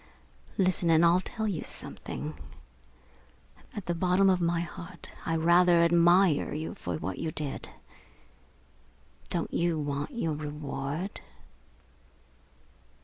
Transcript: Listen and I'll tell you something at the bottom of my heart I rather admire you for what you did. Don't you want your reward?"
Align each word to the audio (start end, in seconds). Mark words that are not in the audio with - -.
Listen 0.57 0.89
and 0.89 1.05
I'll 1.05 1.21
tell 1.21 1.47
you 1.47 1.61
something 1.63 2.33
at 3.75 3.85
the 3.85 3.93
bottom 3.93 4.31
of 4.31 4.41
my 4.41 4.61
heart 4.61 5.13
I 5.27 5.35
rather 5.35 5.83
admire 5.83 6.55
you 6.55 6.73
for 6.73 6.95
what 6.97 7.19
you 7.19 7.31
did. 7.31 7.69
Don't 9.29 9.53
you 9.53 9.77
want 9.77 10.09
your 10.09 10.33
reward?" 10.33 11.21